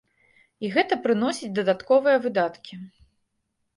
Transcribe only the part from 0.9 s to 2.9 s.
прыносіць дадатковыя выдаткі.